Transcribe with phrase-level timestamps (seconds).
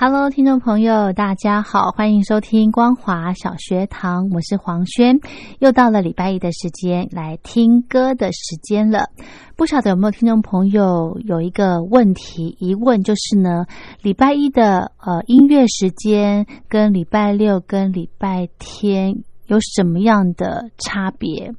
[0.00, 5.18] Hello，听众朋友，大家好，欢迎收听光华小学堂，我是黄轩，
[5.58, 9.10] 又到了礼拜一的时间，来听歌的时间了。
[9.56, 13.66] 不晓得有没有听众朋友有一个问题疑问，就是呢，
[14.00, 21.52] 礼拜一的呃音乐时间跟礼拜六跟礼拜天有什么样的差别？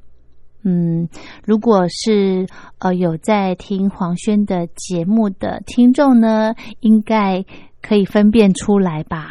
[0.62, 1.10] 嗯，
[1.44, 2.46] 如果是
[2.78, 7.44] 呃有在听黄轩的节目的听众呢，应该。
[7.82, 9.28] 可以分辨出来吧？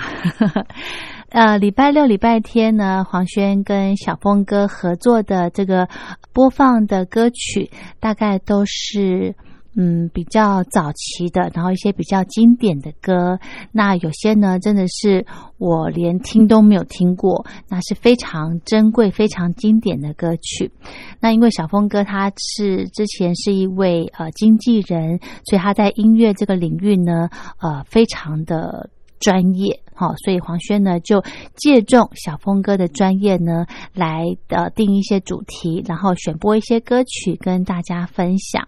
[1.29, 5.87] 呃，礼拜六、礼拜天呢，黄轩跟小峰哥合作的这个
[6.33, 9.35] 播放的歌曲，大概都是。
[9.75, 13.39] 嗯，比较早期的，然后一些比较经典的歌，
[13.71, 15.25] 那有些呢，真的是
[15.57, 20.71] 我连听都没有听过，那是非常珍贵、非常经典的歌曲。
[21.19, 27.29] 那因为小峰哥他是之前是一位呃经纪人，所以他在音乐这个领域呢，
[27.61, 29.79] 呃，非常的专业。
[29.99, 31.21] 好，所以黄轩呢就
[31.57, 38.65] 借重小峰哥的专业呢，来呃定一些主题，然后选播一些歌曲跟大家分享。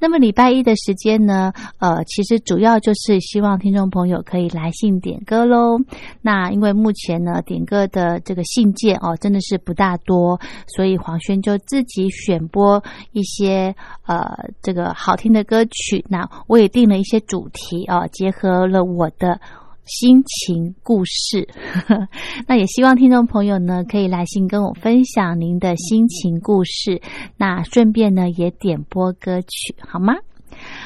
[0.00, 5.76] 那么礼拜一的时间呢，呃，其实主要就是希望听众朋友可以来信点歌喽。
[6.22, 12.82] 那因为目前呢，点歌的这个信件哦，真的是不大多，所以黄轩就自己选播
[13.12, 14.24] 一些呃
[14.62, 16.02] 这个好听的歌曲。
[16.08, 19.38] 那我也定了一些主题哦，结合了我的。
[19.84, 21.48] 心情故事，
[22.46, 27.00] 那也希望听众朋友呢可以来信跟我分享您的心情故事，
[27.36, 30.14] 那顺便呢也点播歌曲好吗？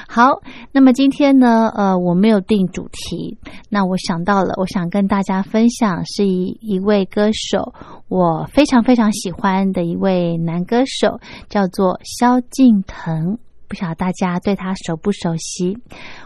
[0.08, 0.40] 好，
[0.72, 3.36] 那么今天呢，呃，我没有定主题，
[3.68, 7.74] 那我想到了，我想跟大家分享是一一位歌手，
[8.08, 11.20] 我非常非常喜欢的一位男歌手，
[11.50, 13.38] 叫做萧敬腾。
[13.68, 15.76] 不晓得大家对他熟不熟悉？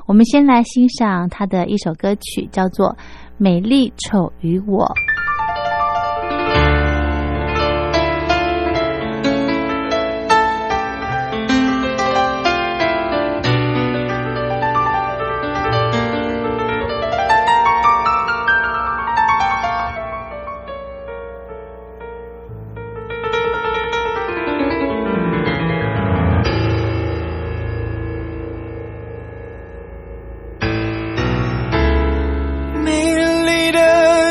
[0.06, 2.89] 我们先来欣赏他的一首歌曲，叫做
[3.39, 4.85] 《美丽丑与我》。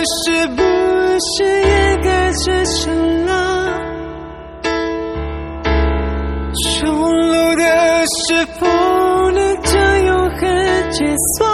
[0.06, 2.90] 是不是也该结束
[3.26, 3.30] 了
[6.80, 6.88] 重
[7.28, 7.64] 楼的
[8.28, 8.66] 是否
[9.32, 10.40] 能将永恒
[10.92, 11.06] 解
[11.38, 11.48] 锁？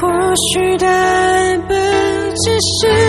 [0.00, 0.08] 或
[0.52, 0.86] 许单
[1.68, 1.76] 本
[2.36, 3.07] 只是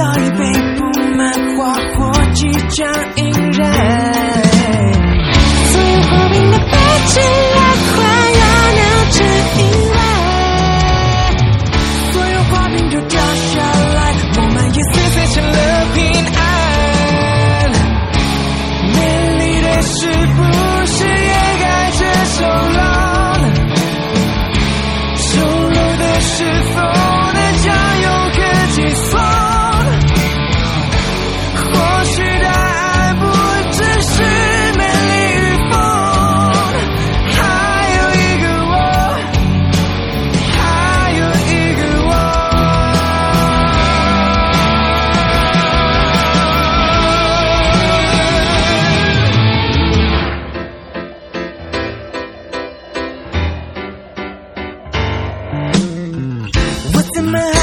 [0.00, 0.82] 早已被布
[1.14, 3.60] 满花火，即将引燃。
[5.66, 6.72] 所有和平的背
[7.04, 7.20] 景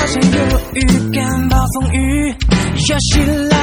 [0.07, 0.81] 像有预
[1.13, 2.36] 感，暴风雨
[2.89, 3.19] 要袭
[3.50, 3.56] 来？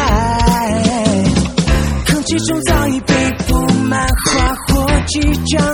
[2.06, 3.14] 空气中早已被
[3.46, 5.64] 铺满花火，即将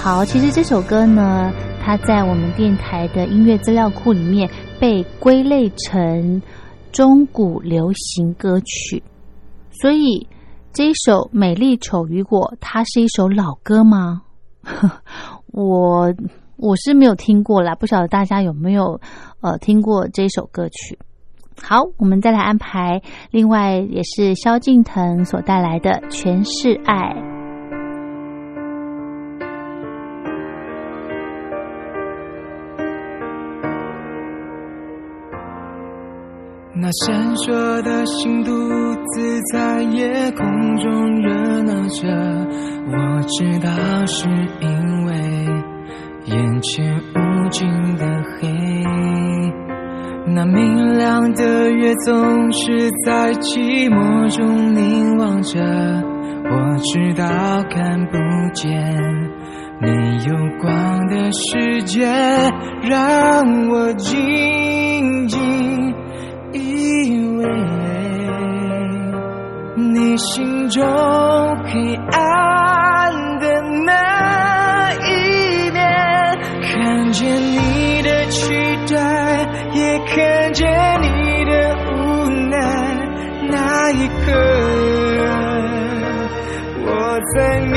[0.00, 1.52] 好，其实这首歌呢，
[1.82, 4.48] 它在我们电台的音乐资料库里面
[4.80, 6.40] 被归类成
[6.92, 9.02] 中古流行歌曲，
[9.70, 10.26] 所以
[10.72, 14.22] 这一首《美丽丑与我》，它是一首老歌吗？
[15.52, 16.14] 我
[16.56, 19.00] 我是没有听过啦，不晓得大家有没有
[19.40, 20.98] 呃听过这首歌曲。
[21.60, 27.12] 好，我们再来安排另外也是萧敬腾所带来的《全是爱》。
[36.80, 42.06] 那闪烁的星独自在夜空中热闹着，
[42.86, 44.28] 我知道是
[44.60, 45.12] 因为
[46.26, 48.06] 眼前无尽的
[48.38, 48.48] 黑。
[50.28, 55.58] 那明亮的月总是在寂寞中凝望着，
[56.44, 57.26] 我知道
[57.70, 58.16] 看不
[58.54, 58.72] 见
[59.80, 59.88] 没
[60.28, 62.06] 有光的世界，
[62.82, 65.92] 让我静静。
[66.52, 66.58] 以
[67.36, 67.44] 为
[69.76, 70.82] 你心中
[71.64, 75.78] 黑暗的那一面，
[76.62, 78.52] 看见你的期
[78.92, 78.96] 待，
[79.74, 80.66] 也看见
[81.02, 82.56] 你的无奈。
[83.50, 84.32] 那一刻，
[86.84, 86.86] 我
[87.34, 87.76] 才明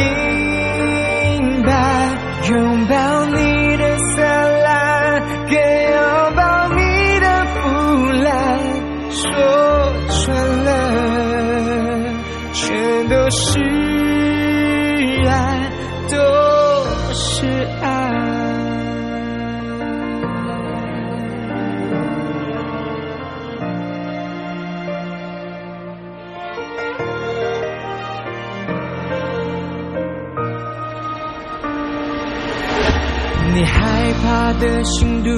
[34.21, 35.29] 怕的心独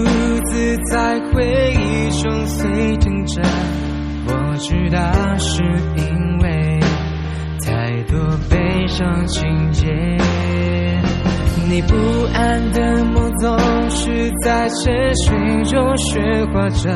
[0.50, 3.42] 自在回忆中碎腾着，
[4.28, 5.00] 我知道
[5.38, 5.64] 是
[5.96, 6.80] 因为
[7.66, 9.88] 太多悲伤情节。
[11.70, 11.96] 你不
[12.34, 13.58] 安的梦总
[13.90, 16.94] 是在沉睡中喧哗着，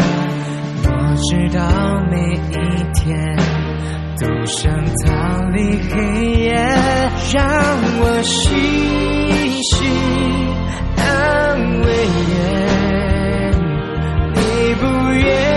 [0.84, 1.62] 我知道
[2.12, 2.16] 每
[2.52, 2.56] 一
[2.94, 3.36] 天
[4.20, 4.72] 都想
[5.06, 5.96] 逃离黑
[6.44, 6.54] 夜，
[7.34, 7.42] 让
[8.00, 8.46] 我细
[9.64, 9.86] 细。
[14.36, 15.57] 你不愿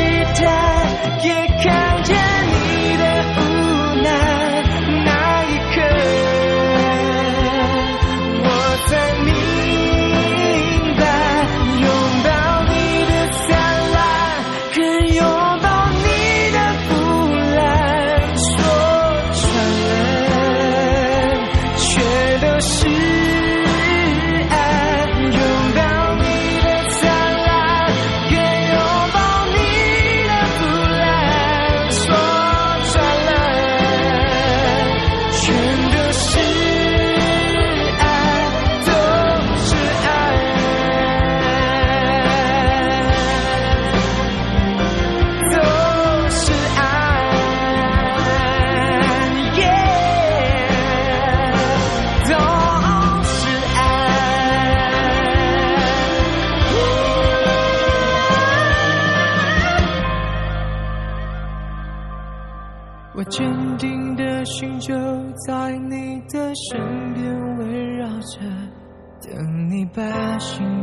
[0.00, 0.32] 你的
[1.18, 1.89] 期待，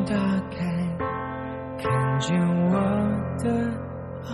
[0.10, 0.16] 打
[0.50, 0.58] 开，
[1.78, 2.74] 看见我
[3.44, 3.50] 的
[4.24, 4.32] 爱。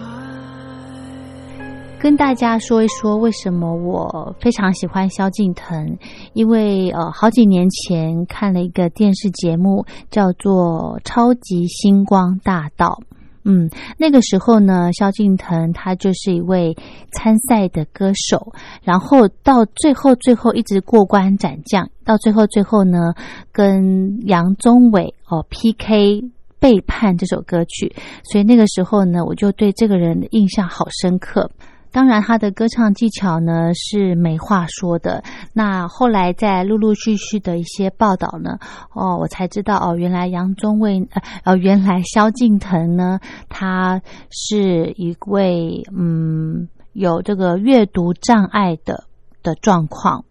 [2.00, 5.98] 跟大家说一说为什么我非常喜欢萧敬腾，
[6.34, 13.00] 因为呃好几年前看了一个电视节目，叫做《超级星光大道》。
[13.46, 16.76] 嗯，那个时候呢，萧敬腾他就是一位
[17.12, 23.14] 参赛的歌手，然后到最后最后一直过关斩将，到最后最后呢，
[23.52, 26.22] 跟杨宗纬哦 PK
[26.60, 31.52] 背叛这首歌曲，所以那个时候呢，我就对这个人的印象好深刻。
[31.94, 35.24] 当然，他的歌唱技巧呢是没话说的。
[35.54, 38.58] 那后来在陆陆续续的一些报道呢，
[38.94, 49.06] 哦，我才知道哦，原来杨宗纬呃呃，原来萧敬腾呢，他是一位嗯有这个阅读障碍的
[49.44, 50.26] 的状况，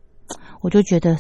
[0.61, 1.17] 我就觉得。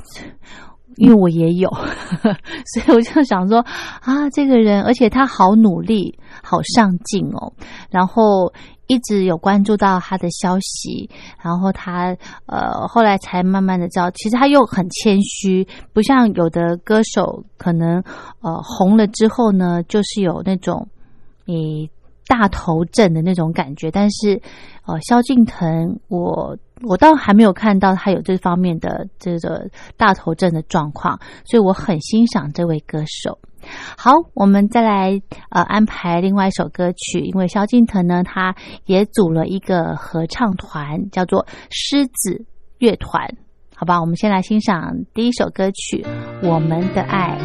[0.97, 1.71] 因为我也有，
[2.75, 3.61] 所以我就想说
[4.03, 7.55] 啊，这个人，而且他好努力，好上进哦。
[7.89, 8.53] 然后
[8.87, 11.09] 一直有关注到他的消息，
[11.43, 18.03] 然后他呃后来才慢慢的知道，其实他又很谦虚，不像有的歌手可能
[18.41, 20.89] 呃红了之后呢，就是有那种
[21.47, 21.91] 诶
[22.27, 23.91] 大头症的那种感觉。
[23.91, 24.41] 但是
[24.87, 26.57] 呃，萧敬腾我。
[26.85, 33.39] 我倒还没有看到他有这方面的这个大头症的状况，所以我很欣赏这位歌手。
[33.97, 38.54] 好，我们再来呃安排另外一首歌曲，因为萧敬腾呢，他
[38.87, 42.45] 也组了一个合唱团，叫做狮子
[42.78, 43.37] 乐团。
[43.75, 46.02] 好吧，我们先来欣赏第一首歌曲
[46.49, 47.37] 《我们的爱》。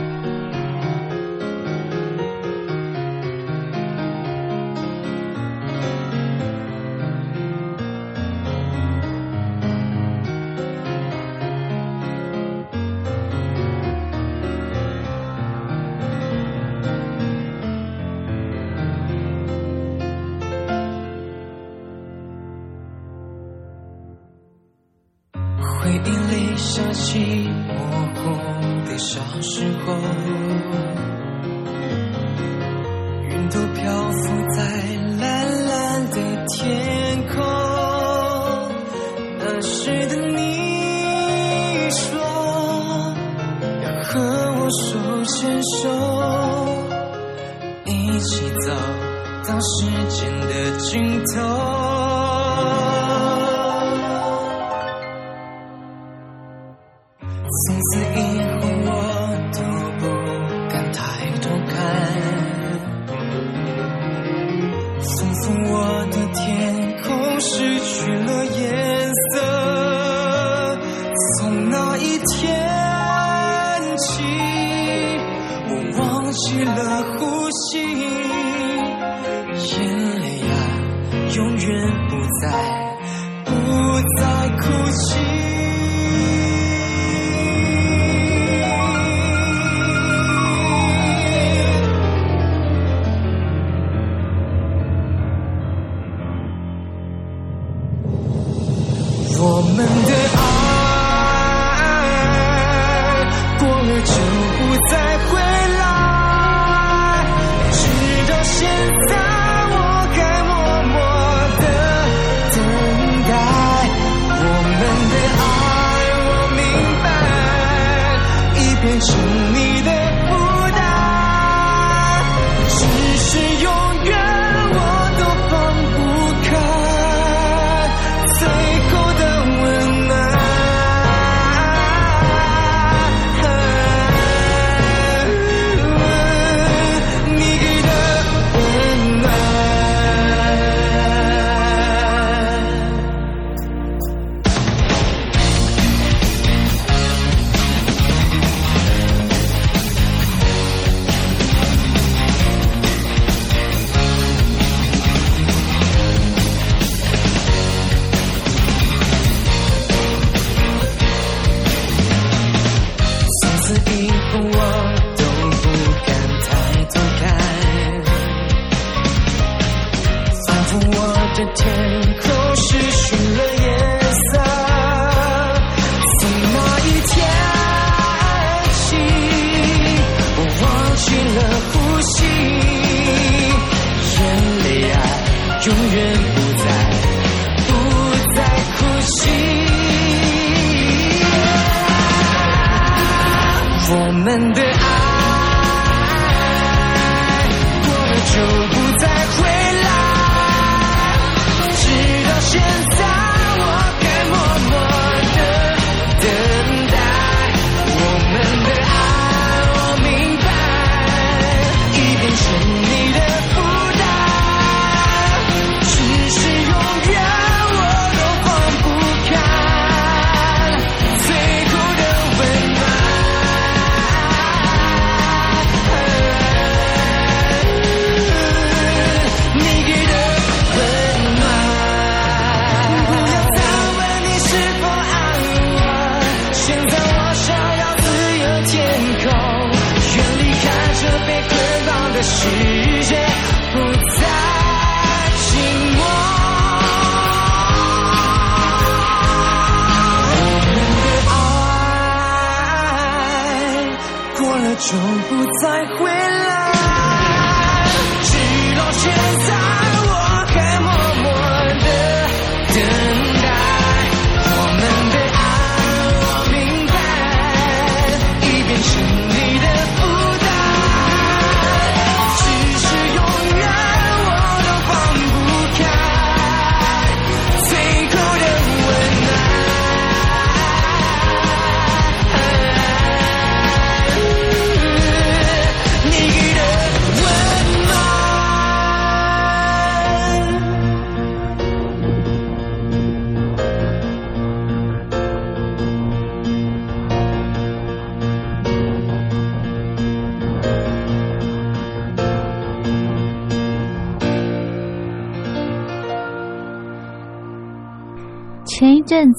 [171.38, 172.37] to take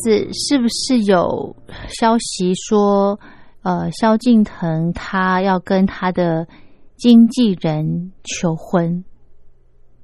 [0.02, 1.54] 是是不是有
[1.88, 3.18] 消息说
[3.62, 6.46] 呃萧敬腾他要跟他的
[6.96, 9.04] 经纪人求婚，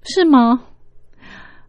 [0.02, 0.60] 是吗？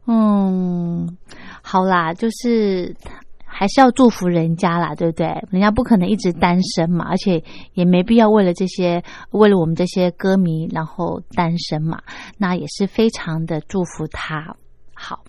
[0.07, 1.17] 嗯，
[1.63, 2.95] 好啦，就是
[3.43, 5.27] 还是要祝福人家啦，对不对？
[5.49, 12.01] 人家不可能一直单身嘛，而且也没必要为了这些，为了我们这些歌迷，然后单身嘛，
[12.37, 14.55] 那也是非常的祝福他。
[14.93, 15.23] 好。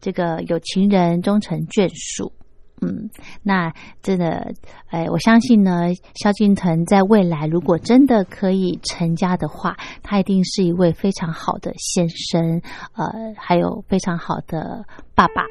[0.00, 2.32] 这个有情人终成眷属。
[2.80, 3.10] 嗯，
[3.42, 4.52] 那真的，
[4.86, 12.62] 哎，我相信呢，萧敬腾在未来如果真的可以成家的话，他一定是一位非常好的先生，
[12.94, 14.84] 呃，还有非常好的
[15.16, 15.42] 爸爸。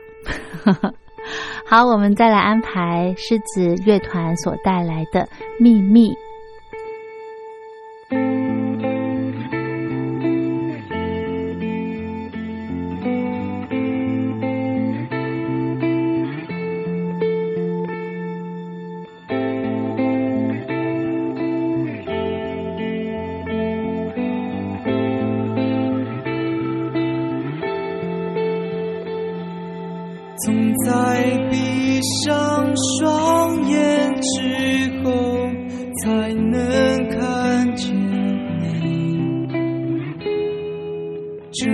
[1.67, 5.25] 好，我们再来安排狮子乐团所带来的
[5.59, 6.11] 《秘密》。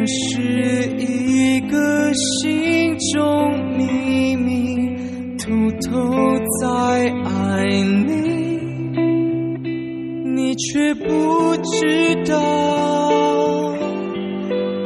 [0.05, 0.41] 是
[0.97, 4.95] 一个心中秘密，
[5.37, 5.49] 偷
[5.87, 5.91] 偷
[6.61, 6.67] 在
[7.25, 7.63] 爱
[8.05, 8.11] 你，
[10.35, 11.05] 你却不
[11.63, 12.39] 知道，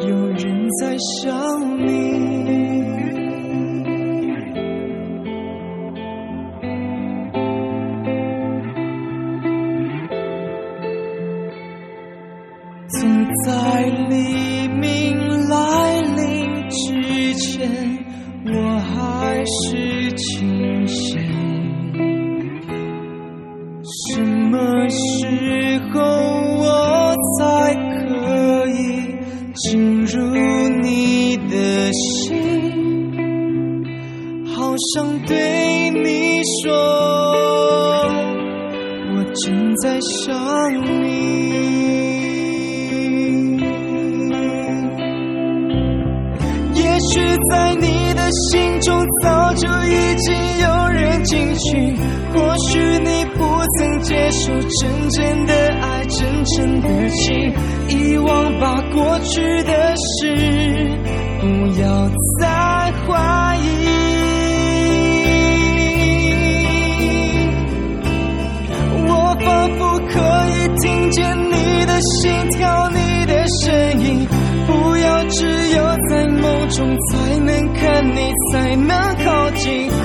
[0.08, 1.77] 有人在想
[47.49, 51.95] 在你的心中早就已经有人进去，
[52.33, 53.39] 或许你不
[53.77, 57.53] 曾接受真正的爱，真正的情，
[57.89, 60.21] 遗忘吧过去的事，
[61.39, 61.45] 不
[61.81, 62.47] 要再
[63.05, 63.65] 怀疑。
[69.10, 69.79] 我仿佛
[70.10, 70.15] 可
[70.49, 71.17] 以听见
[71.49, 71.53] 你
[71.86, 72.57] 的心跳
[76.78, 79.96] 中才能看你，才能靠近。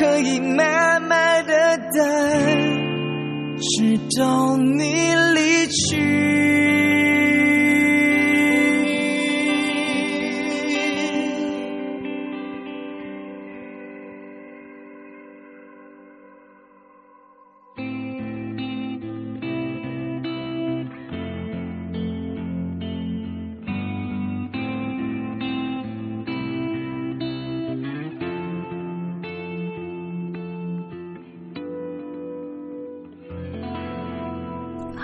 [0.00, 2.02] 可以慢慢的等，
[3.60, 6.29] 直到你离去。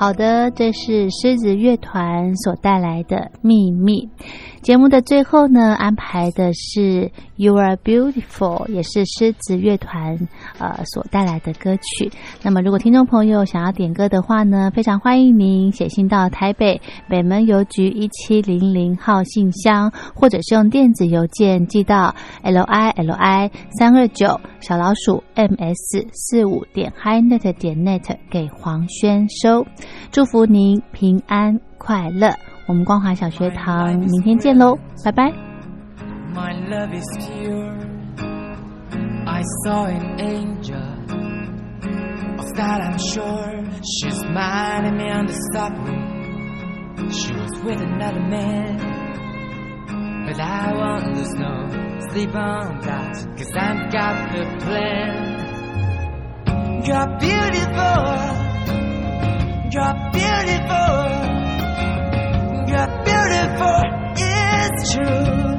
[0.06, 4.08] 好的，这是狮子乐团所带来的秘密。
[4.62, 6.80] 节目的最后呢，安排的是
[7.36, 10.18] 《You Are Beautiful》，也是狮子乐团
[10.58, 12.10] 呃所带来的歌曲。
[12.42, 29.66] 那么，如果听众朋友想要点歌的话呢，非常欢迎您写信到台北北门邮局一七零零号信箱，或者是用电子邮件寄到 l i l i 三二九小老鼠 m s 四五点 hi net 点 net 给黄轩收。
[30.10, 32.30] 祝福您平安快乐。
[32.66, 35.55] 我们光华小学堂明天见喽，拜拜。
[36.36, 37.78] My love is pure.
[39.26, 40.76] I saw an angel.
[42.38, 43.64] Of that I'm sure.
[43.80, 45.96] She's smiling me on the subway.
[47.10, 48.76] She was with another man.
[50.26, 51.68] But I won't lose no
[52.10, 53.14] sleep on that.
[53.38, 55.36] Cause I've got the plan.
[56.84, 58.00] You're beautiful.
[59.72, 60.96] You're beautiful.
[62.68, 63.80] You're beautiful,
[64.18, 65.55] it's true.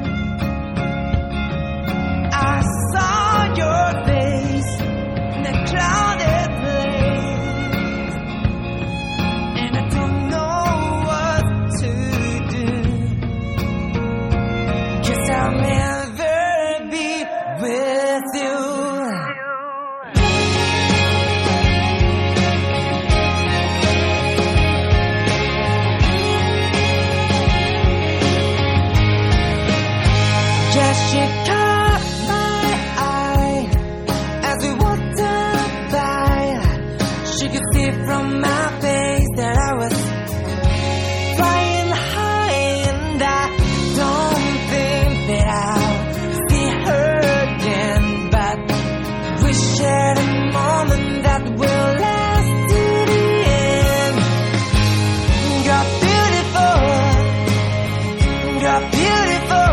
[58.68, 59.67] are beautiful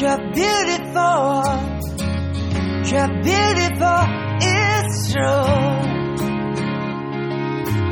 [0.00, 1.42] You're beautiful.
[2.88, 4.00] You're beautiful.
[4.40, 5.44] It's true.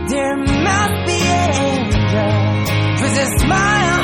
[0.08, 2.32] There must be an angel
[3.02, 3.97] with a smile.